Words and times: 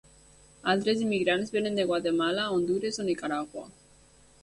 Altres 0.73 1.03
immigrants 1.09 1.53
vénen 1.57 1.79
de 1.81 1.87
Guatemala, 1.93 2.49
Hondures 2.57 3.01
o 3.05 3.09
Nicaragua. 3.13 3.71